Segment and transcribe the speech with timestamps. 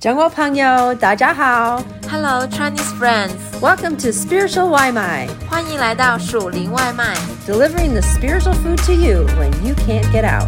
[0.00, 7.16] 中国朋友，大家好 Hello Chinese friends， ，Welcome to Spiritual 外卖欢迎来到属灵外卖。
[7.46, 10.46] ，delivering the spiritual food to you when you can't get out。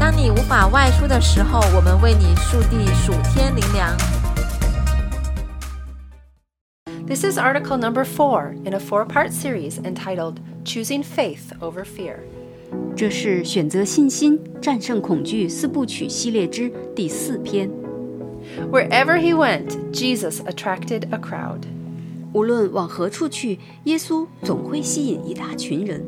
[0.00, 3.96] 当你无法外出的时候，我们为你速递属天灵粮。
[7.06, 12.16] This is article number four in a four part series entitled Choosing Faith Over Fear.
[12.96, 17.68] 这是选择信心战胜恐惧四部曲系列之第四篇。
[18.70, 21.62] Wherever he went, Jesus attracted a crowd.
[22.32, 26.04] 无论往何处去，耶稣总会吸引一大群人。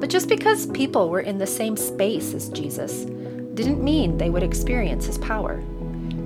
[0.00, 3.06] But just because people were in the same space as Jesus
[3.54, 5.58] didn't mean they would experience his power.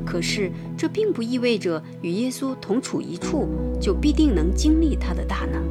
[0.05, 3.47] 可是这并不意味着与耶稣同处一处
[3.79, 5.63] 就必定能经历他的大能。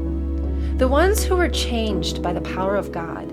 [0.78, 3.26] The ones who were changed by the power of God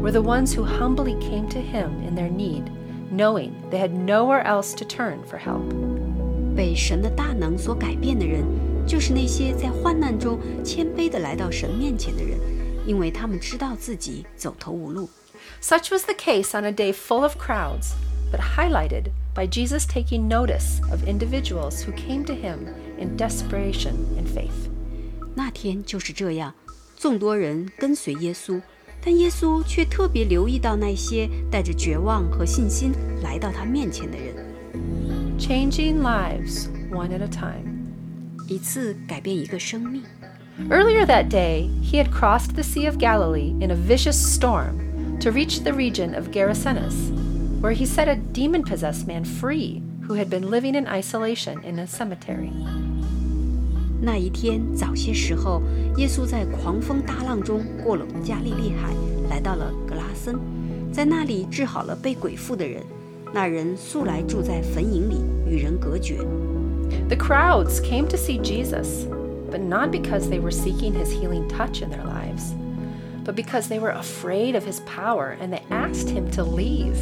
[0.00, 2.62] were the ones who humbly came to him in their need,
[3.10, 5.64] knowing they had nowhere else to turn for help.
[6.57, 8.43] 被神的大能所改变的人，
[8.87, 12.39] 就是那些在患难中谦卑地来到神面前的人，
[12.87, 15.07] 因为他们知道自己走投无路。
[15.61, 17.93] Such was the case on a day full of crowds,
[18.31, 24.25] but highlighted by Jesus taking notice of individuals who came to him in desperation and
[24.25, 24.71] faith.
[25.35, 26.55] 那天就是这样，
[26.97, 28.59] 众多人跟随耶稣，
[28.99, 34.35] 但耶稣却特别留意到那些带着绝望和信心来到他面前的人，
[35.46, 37.86] Changing lives one at a time.
[38.48, 40.02] 一次改变一个生命。
[40.68, 45.30] Earlier that day, he had crossed the Sea of Galilee in a vicious storm to
[45.30, 47.10] reach the region of Gerasenes,
[47.60, 51.78] where he set a demon possessed man free who had been living in isolation in
[51.78, 52.50] a cemetery.
[54.00, 55.62] 那一天早些时候，
[55.96, 58.92] 耶稣在狂风大浪中过了加利利海，
[59.30, 60.38] 来到了格拉森，
[60.92, 62.82] 在那里治好了被鬼附的人。
[63.32, 66.18] 那人素来住在坟茔里，与人隔绝。
[67.08, 69.06] The crowds came to see Jesus,
[69.50, 72.52] but not because they were seeking his healing touch in their lives,
[73.24, 76.96] but because they were afraid of his power and they asked him to leave.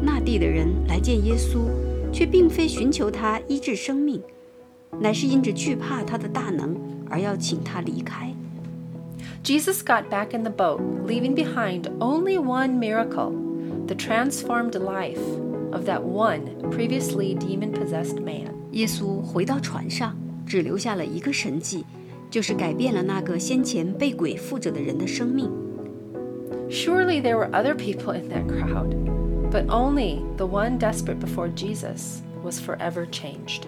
[0.00, 1.68] 那地的人来见耶稣，
[2.12, 4.22] 却并非寻求他医治生命，
[5.00, 6.76] 乃是因着惧怕他的大能
[7.10, 8.32] 而要请他离开。
[9.42, 13.32] Jesus got back in the boat, leaving behind only one miracle
[13.90, 15.20] the transformed life
[15.72, 18.54] of that one previously demon possessed man.
[18.72, 20.16] 耶稣回到船上，
[20.46, 21.84] 只留下了一个神迹，
[22.30, 25.50] 就是改变了那个先前被鬼附着的人的生命。
[26.68, 28.94] Surely there were other people in that crowd,
[29.50, 33.62] but only the one desperate before Jesus was forever changed.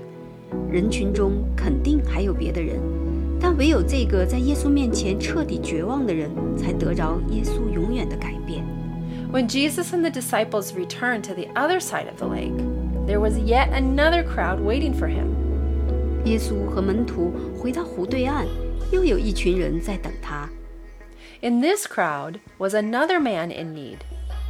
[0.70, 2.80] 人群中肯定还有别的人，
[3.40, 8.64] 但唯有这个在耶稣面前彻底绝望的人，才得着耶稣永远的改变。
[9.32, 12.56] When Jesus and the disciples returned to the other side of the lake,
[13.06, 15.34] there was yet another crowd waiting for him.
[16.24, 18.46] 耶稣和门徒回到湖对岸，
[18.90, 20.48] 又有一群人在等他。
[21.40, 23.98] In this crowd was another man in need,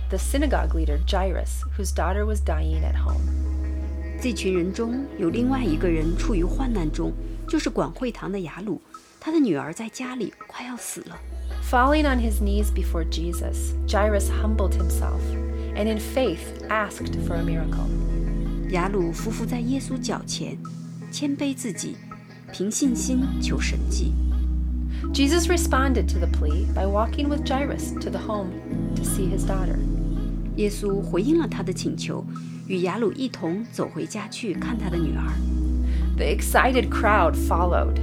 [0.08, 3.20] the synagogue leader Jairus, whose daughter was dying at home.
[4.20, 7.12] 这群人中有另外一个人处于患难中，
[7.46, 8.80] 就是管会堂的雅鲁，
[9.20, 11.16] 他的女儿在家里快要死了。
[11.72, 15.20] Falling on his knees before Jesus, Jairus humbled himself
[15.76, 17.86] and in faith asked for a miracle.
[18.70, 20.56] 雅鲁夫妇在耶稣脚前
[21.10, 21.96] 谦卑自己，
[22.52, 24.14] 凭信心求神迹。
[25.12, 28.50] Jesus responded to the plea by walking with Jairus to the home
[28.96, 29.78] to see his daughter.
[30.56, 32.24] 耶稣回应了他的请求，
[32.66, 35.32] 与雅鲁一同走回家去看他的女儿。
[36.16, 37.96] The excited crowd followed.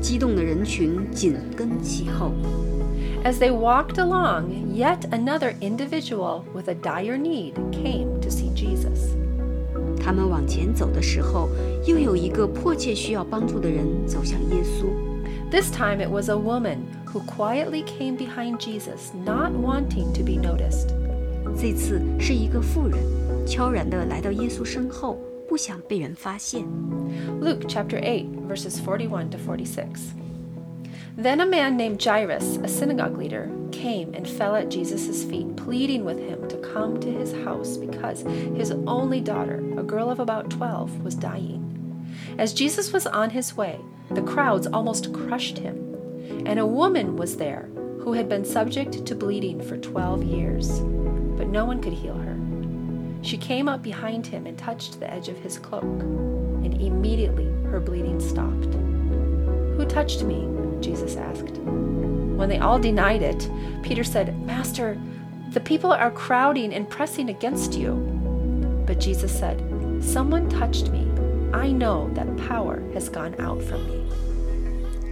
[0.00, 2.32] 激动的人群紧跟其后。
[3.24, 9.16] As they walked along, yet another individual with a dire need came to see Jesus.
[10.00, 11.48] 他们往前走的时候，
[11.84, 14.86] 又有一个迫切需要帮助的人走向耶稣。
[15.50, 20.40] This time it was a woman who quietly came behind Jesus, not wanting to be
[20.40, 20.88] noticed.
[21.60, 22.98] 这次是一个妇人，
[23.46, 25.18] 悄然地来到耶稣身后，
[25.48, 26.62] 不想被人发现。
[27.40, 30.12] Luke chapter 8, verses 41 to 46.
[31.15, 36.05] Then a man named Jairus, a synagogue leader, came and fell at Jesus' feet, pleading
[36.05, 38.21] with him to come to his house because
[38.55, 41.59] his only daughter, a girl of about 12, was dying.
[42.39, 43.79] As Jesus was on his way,
[44.09, 45.77] the crowds almost crushed him,
[46.47, 47.69] and a woman was there
[47.99, 50.79] who had been subject to bleeding for 12 years,
[51.37, 52.39] but no one could heal her.
[53.21, 57.79] She came up behind him and touched the edge of his cloak, and immediately her
[57.79, 58.73] bleeding stopped.
[59.77, 60.47] Who touched me?
[60.82, 61.58] Jesus asked.
[62.36, 63.48] When they all denied it,
[63.82, 64.96] Peter said, Master,
[65.52, 67.94] the people are crowding and pressing against you.
[68.86, 69.60] But Jesus said,
[70.00, 71.06] Someone touched me,
[71.52, 74.06] I know that power has gone out from me.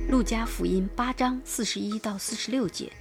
[0.08, 2.92] 路加福音八章四十一到四十六节，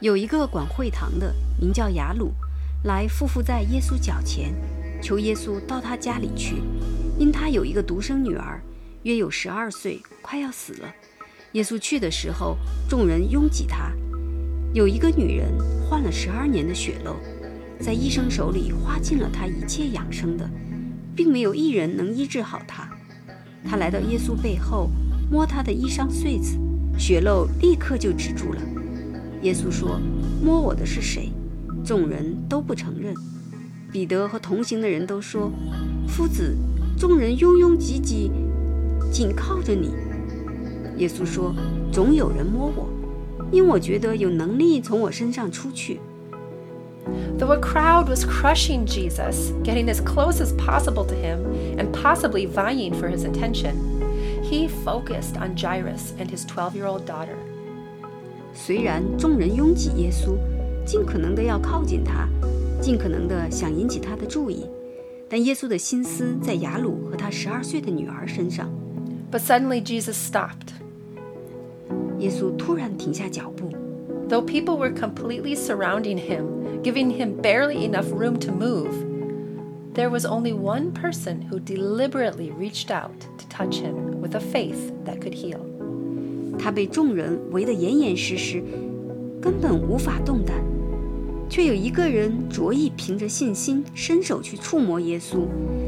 [0.00, 2.32] 有一个管会堂的，名叫雅鲁，
[2.82, 4.52] 来匍匐在耶稣脚前，
[5.00, 6.56] 求耶稣到他家里去，
[7.16, 8.60] 因他有一个独生女儿，
[9.04, 10.92] 约有十二岁，快要死了。
[11.53, 12.57] 耶稣去的时候，
[12.87, 13.91] 众人拥挤他。
[14.73, 15.47] 有一个女人
[15.89, 17.15] 患了十二年的血漏，
[17.79, 20.49] 在医生手里花尽了她一切养生的，
[21.15, 22.89] 并没有一人能医治好她。
[23.63, 24.89] 她来到耶稣背后。
[25.31, 26.59] 摸他的衣裳穗子，
[26.95, 28.61] 血漏立刻就止住了。
[29.41, 29.99] 耶稣说
[30.45, 31.31] ：“摸我的是谁？”
[31.83, 33.15] 众人都不承认。
[33.91, 35.51] 彼得和同行的人都说
[36.07, 36.55] ：“夫子，
[36.99, 38.31] 众人拥拥挤挤，
[39.11, 39.95] 紧靠着你。”
[40.96, 42.88] 耶稣说：“总有人摸我，
[43.50, 46.00] 因我觉得有能力从我身上出去。”
[47.38, 51.38] Though a crowd was crushing Jesus, getting as close as possible to him,
[51.78, 53.76] and possibly vying for his attention,
[54.42, 57.36] he focused on Jairus and his 12 year old daughter.
[58.52, 60.36] 虽然众人拥挤耶稣，
[60.84, 62.28] 尽可能的要靠近他，
[62.80, 64.66] 尽可能的想引起他的注意，
[65.30, 68.68] 但耶稣的心思在雅鲁和他十二岁的女儿身上。
[69.30, 70.74] But suddenly Jesus stopped.
[72.22, 73.70] 耶稣突然停下脚步。
[74.28, 78.92] Though people were completely surrounding him, giving him barely enough room to move,
[79.94, 84.92] there was only one person who deliberately reached out to touch him with a faith
[85.04, 85.60] that could heal.
[86.58, 88.62] 他被众人围得严严实实，
[89.40, 90.56] 根本无法动弹，
[91.48, 95.46] 却有一个人着意凭着信心伸手去触摸耶稣，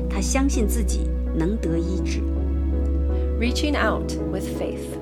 [0.09, 1.01] 他相信自己
[1.37, 2.21] 能得医治。
[3.39, 4.97] Reaching out with faith.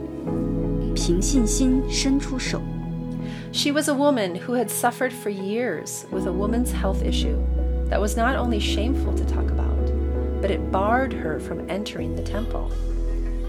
[1.03, 2.61] 凭信心伸出手。
[3.53, 7.39] She was a woman who had suffered for years with a woman's health issue
[7.89, 9.91] that was not only shameful to talk about,
[10.41, 12.71] but it barred her from entering the temple.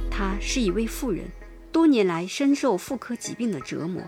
[0.10, 1.26] 她是一位妇人，
[1.72, 4.04] 多年来深受妇科疾病的折磨。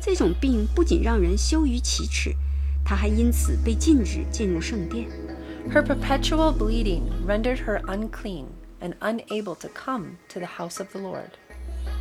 [0.00, 2.34] 这种病不仅让人羞于启齿，
[2.84, 5.08] 她还因此被禁止进入圣殿。
[5.72, 8.46] Her perpetual bleeding rendered her unclean
[8.80, 11.30] and unable to come to the house of the Lord.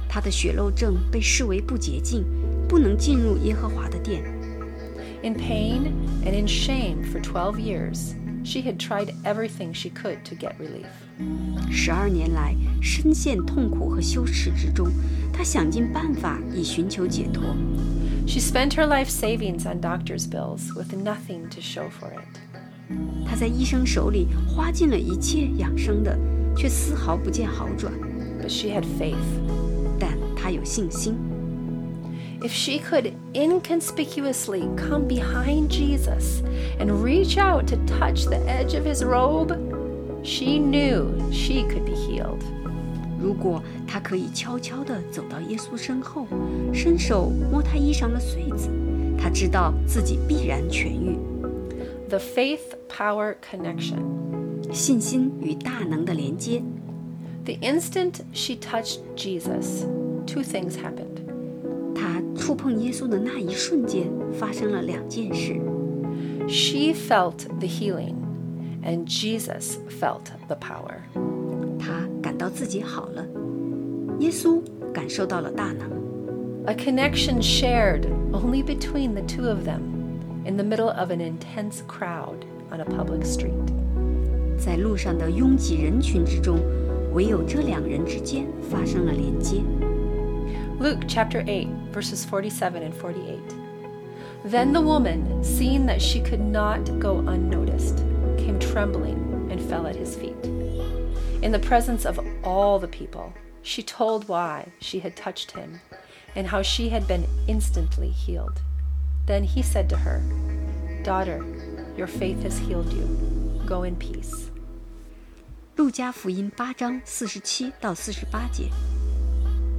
[0.08, 2.24] 她的血漏症被视为不洁净，
[2.68, 4.24] 不能进入耶和华的殿。
[5.24, 5.94] in pain
[6.26, 8.14] and in shame for 12 years,
[8.44, 10.86] she had tried everything she could to get relief.
[11.72, 14.92] 十二年来，深陷痛苦和羞耻之中，
[15.32, 17.56] 她想尽办法以寻求解脱。
[18.28, 23.26] She spent her life savings on doctor's bills with nothing to show for it.
[23.26, 26.18] 她在医生手里花尽了一切养生的，
[26.58, 27.94] 却丝毫不见好转。
[28.42, 29.47] But she had faith.
[30.48, 31.16] 但她有信心。
[32.44, 36.44] if she could inconspicuously come behind Jesus
[36.78, 39.54] and reach out to touch the edge of his robe,
[40.24, 42.42] she knew she could be healed.
[43.18, 46.28] 如果她可以悄悄地走到耶稣身后，
[46.74, 48.70] 伸手摸他衣裳的穗子，
[49.18, 51.18] 她知道自己必然痊愈。
[52.10, 54.04] The faith power connection.
[54.74, 56.62] 信心与大能的连接。
[57.46, 59.86] The instant she touched Jesus,
[60.28, 61.22] two things happened.
[62.36, 65.54] 触碰耶稣的那一瞬间，发生了两件事。
[66.48, 68.16] She felt the healing,
[68.84, 70.98] and Jesus felt the power.
[71.80, 73.26] 她感到自己好了，
[74.20, 74.62] 耶稣
[74.92, 75.90] 感受到了大能。
[76.66, 79.82] A connection shared only between the two of them,
[80.44, 83.54] in the middle of an intense crowd on a public street.
[84.58, 86.60] 在路上的拥挤人群之中，
[87.14, 89.62] 唯有这两人之间发生了连接。
[90.80, 93.40] Luke chapter 8, verses 47 and 48.
[94.46, 97.98] Then the woman, seeing that she could not go unnoticed,
[98.38, 100.36] came trembling and fell at his feet.
[101.42, 105.80] In the presence of all the people, she told why she had touched him
[106.36, 108.62] and how she had been instantly healed.
[109.26, 110.22] Then he said to her,
[111.04, 111.46] Daughter,
[111.98, 113.64] your faith has healed you.
[113.66, 114.50] Go in peace.
[115.76, 118.70] 路加福音八章四十七到四十八节。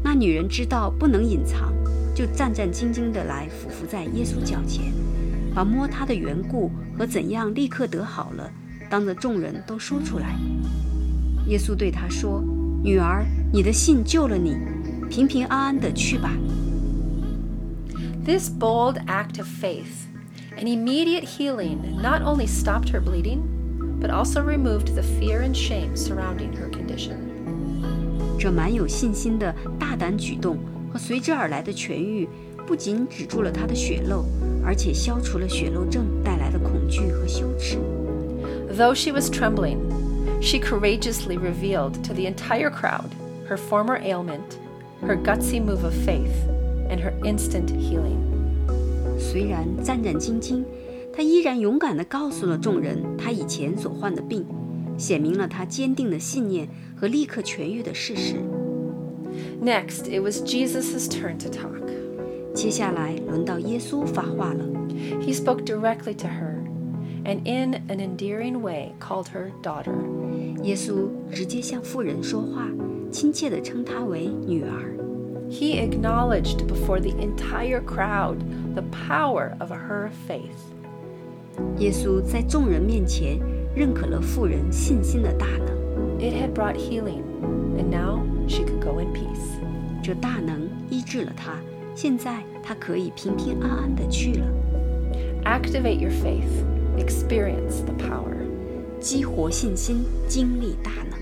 [0.03, 1.73] 那女人知道不能隐藏，
[2.15, 4.93] 就战战兢兢地来俯伏在耶稣脚前，
[5.53, 8.49] 把摸他的缘故和怎样立刻得好了，
[8.89, 10.35] 当着众人都说出来。
[11.47, 12.43] 耶稣对她说
[12.83, 14.55] ：“女儿，你的信救了你，
[15.09, 16.31] 平平安安地去吧。”
[18.25, 20.05] This bold act of faith
[20.57, 23.39] and immediate healing not only stopped her bleeding,
[23.99, 27.28] but also removed the fear and shame surrounding her condition.
[28.38, 30.58] 这蛮有信心的大胆举动
[30.92, 32.28] 和随之而来的痊愈，
[32.66, 34.24] 不仅止住了他的血漏，
[34.64, 37.78] 而且消除了血漏症带来的恐惧和羞耻。
[38.76, 39.78] Though she was trembling,
[40.44, 43.10] She courageously revealed to the entire crowd
[43.48, 44.58] her former ailment,
[45.00, 46.34] her gutsy move of faith,
[46.90, 48.20] and her instant healing.
[49.18, 50.64] 虽然战战兢兢，
[51.14, 54.44] 她依然勇敢地告诉了众人她以前所患的病，
[54.98, 58.36] 显明了她坚定的信念和立刻痊愈的事实。
[59.62, 61.82] Next, it was Jesus' turn to talk.
[62.54, 64.64] 接下来轮到耶稣发话了。
[65.20, 66.62] He spoke directly to her
[67.24, 69.94] and in an endearing way called her daughter.
[70.62, 72.68] 耶稣直接向妇人说话，
[73.10, 74.94] 亲切地称她为女儿。
[75.50, 78.38] He acknowledged before the entire crowd
[78.74, 80.72] the power of her faith.
[81.78, 83.38] 耶稣在众人面前
[83.74, 85.74] 认可了妇人信心的大能，
[86.18, 87.22] It had brought healing,
[87.76, 89.58] and now she could go in peace.
[90.02, 91.56] 这大能医治了她。
[91.94, 94.46] 现在她可以平平安安地去了。
[95.44, 96.64] Activate your faith,
[96.98, 98.34] experience the power.
[99.00, 101.18] 激活信心，经历大能。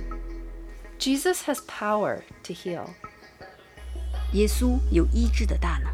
[0.98, 2.86] Jesus has power to heal.
[4.32, 5.92] 耶稣有医治的大能。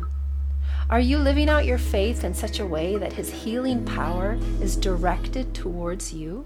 [0.92, 4.76] Are you living out your faith in such a way that his healing power is
[4.76, 6.44] directed towards you?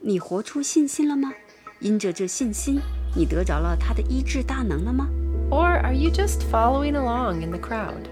[0.00, 1.32] 你活出信心了吗？
[1.80, 2.80] 因着这信心，
[3.16, 5.08] 你得着了他的医治大能了吗？
[5.50, 8.06] Or are you just following along in the crowd?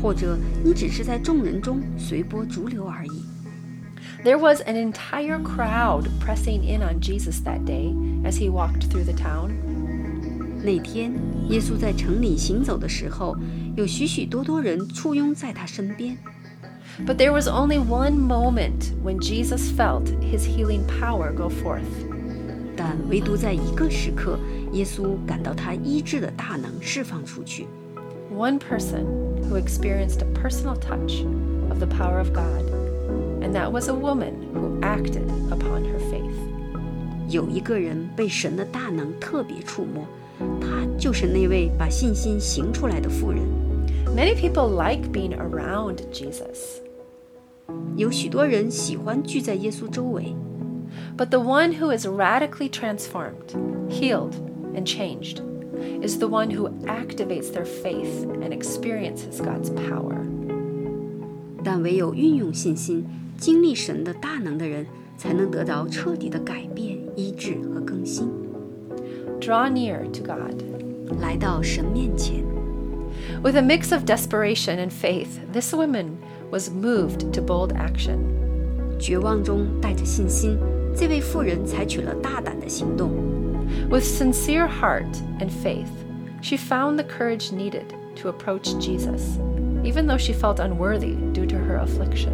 [0.00, 3.24] 或者你只是在众人中随波逐流而已？
[4.24, 7.92] There was an entire crowd pressing in on Jesus that day
[8.24, 9.50] as he walked through the town.
[10.62, 11.12] 那天，
[11.48, 13.36] 耶稣在城里行走的时候，
[13.76, 16.16] 有许许多多人簇拥在他身边。
[17.06, 21.80] But there was only one moment when Jesus felt his healing power go forth.
[22.76, 24.38] 但唯独在一个时刻，
[24.72, 27.66] 耶稣感到他医治的大能释放出去。
[28.34, 29.04] One person
[29.48, 31.24] who experienced a personal touch
[31.68, 32.64] of the power of God,
[33.42, 36.32] and that was a woman who acted upon her faith.
[37.28, 40.06] 有一个人被神的大能特别触摸，
[40.60, 43.42] 他就是那位把信心行出来的妇人。
[44.16, 46.80] Many people like being around Jesus,
[47.96, 50.34] 有许多人喜欢聚在耶稣周围，
[51.16, 53.54] but the one who is radically transformed,
[53.88, 54.34] healed,
[54.74, 55.40] and changed
[56.02, 60.16] is the one who activates their faith and experiences God's power.
[61.64, 63.06] 但唯有运用信心、
[63.38, 68.28] 经历神的大能的人，才能得到彻底的改变、医治和更新。
[69.40, 70.62] Draw near to God.
[71.20, 72.44] 来到神面前，
[73.42, 76.18] With a mix of desperation and faith, this woman
[76.50, 78.18] was moved to bold action.
[78.98, 80.58] 绝望中带着信心，
[80.96, 83.10] 这位妇人采取了大胆的行动。
[83.90, 85.88] With sincere heart and faith,
[86.40, 89.38] she found the courage needed to approach Jesus,
[89.82, 92.32] even though she felt unworthy due to her affliction.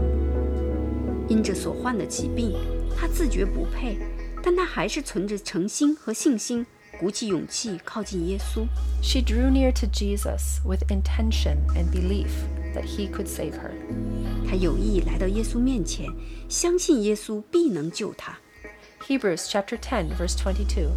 [1.28, 2.54] 因着所患的疾病，
[2.96, 3.98] 她自觉不配，
[4.42, 6.66] 但她还是存着诚心和信心，
[7.02, 8.66] 鼓起勇气靠近耶稣。
[9.02, 12.30] She drew near to Jesus with intention and belief
[12.74, 13.72] that he could save her.
[14.48, 16.06] 她有意来到耶稣面前，
[16.48, 18.38] 相信耶稣必能救她。
[19.06, 20.90] Hebrews chapter 10 verse 22.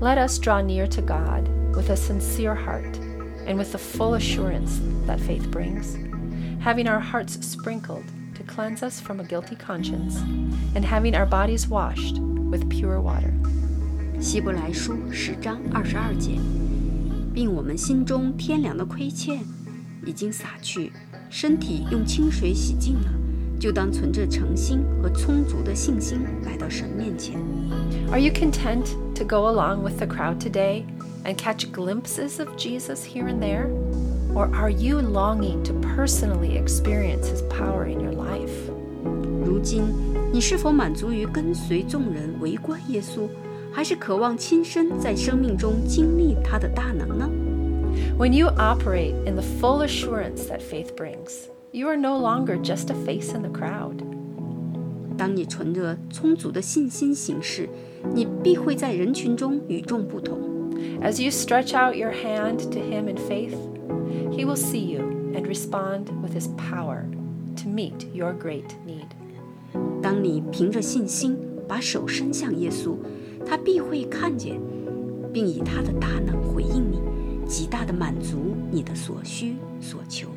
[0.00, 2.98] Let us draw near to God with a sincere heart
[3.46, 5.96] and with the full assurance that faith brings,
[6.60, 10.18] having our hearts sprinkled to cleanse us from a guilty conscience,
[10.74, 12.18] and having our bodies washed
[12.50, 13.32] with pure water.
[14.20, 16.38] 希伯来书十章二十二节，
[17.34, 19.40] 并我们心中天良的亏欠
[20.06, 20.92] 已经洒去，
[21.28, 23.12] 身体用清水洗净了，
[23.58, 27.36] 就当存着诚心和充足的信心来到神面前。
[28.10, 30.84] Are you content to go along with the crowd today
[31.24, 33.68] and catch glimpses of Jesus here and there?
[34.34, 38.50] Or are you longing to personally experience his power in your life?
[39.44, 39.82] 如今，
[40.32, 43.28] 你是否满足于跟随众人围观耶稣，
[43.76, 47.28] 还是渴望亲身在生命中经历他的大能呢？
[48.18, 52.90] When you operate in the full assurance that faith brings, you are no longer just
[52.90, 53.96] a face in the crowd.
[55.16, 57.68] 当你存着充足的信心行事，
[58.14, 60.38] 你必会在人群中与众不同。
[61.02, 63.54] As you stretch out your hand to him in faith,
[64.30, 65.02] he will see you
[65.34, 67.04] and respond with his power
[67.56, 69.06] to meet your great need.
[70.02, 71.36] 当你凭着信心
[71.68, 72.96] 把手伸向耶稣，
[73.46, 74.60] 他必会看见，
[75.32, 77.00] 并以他的大能回应你，
[77.46, 80.28] 极大的满足你的所需所求。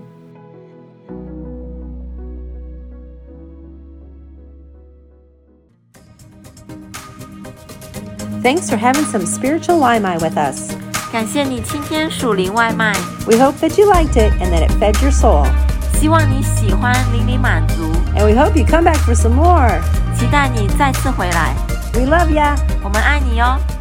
[8.43, 10.71] Thanks for having some spiritual Limai with us.
[11.11, 12.93] 感谢你今天属灵外卖，
[13.25, 15.47] We hope that you liked it and that it fed your soul.
[15.93, 17.81] 希望你喜欢，灵里满足，
[18.15, 19.81] And we hope you come back for some more.
[20.15, 21.55] 期待你再次回来。
[21.94, 22.56] We love ya.
[22.82, 23.79] 我们爱你哟。